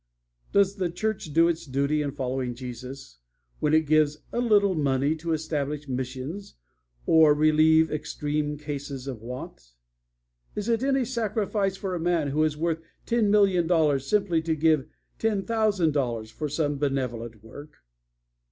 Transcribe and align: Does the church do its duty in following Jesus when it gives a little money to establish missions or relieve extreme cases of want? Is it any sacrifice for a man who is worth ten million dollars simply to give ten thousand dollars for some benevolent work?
Does 0.51 0.77
the 0.77 0.89
church 0.89 1.31
do 1.31 1.47
its 1.47 1.67
duty 1.67 2.01
in 2.01 2.09
following 2.09 2.55
Jesus 2.55 3.19
when 3.59 3.71
it 3.75 3.85
gives 3.85 4.17
a 4.31 4.39
little 4.39 4.73
money 4.73 5.13
to 5.17 5.31
establish 5.31 5.87
missions 5.87 6.55
or 7.05 7.35
relieve 7.35 7.91
extreme 7.91 8.57
cases 8.57 9.05
of 9.05 9.21
want? 9.21 9.75
Is 10.55 10.67
it 10.69 10.81
any 10.81 11.05
sacrifice 11.05 11.77
for 11.77 11.93
a 11.93 11.99
man 11.99 12.29
who 12.29 12.43
is 12.43 12.57
worth 12.57 12.81
ten 13.05 13.29
million 13.29 13.67
dollars 13.67 14.07
simply 14.07 14.41
to 14.41 14.55
give 14.55 14.87
ten 15.19 15.43
thousand 15.43 15.91
dollars 15.93 16.31
for 16.31 16.49
some 16.49 16.79
benevolent 16.79 17.43
work? 17.43 17.83